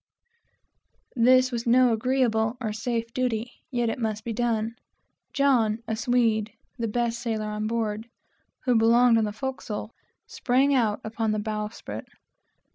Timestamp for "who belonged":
8.63-9.19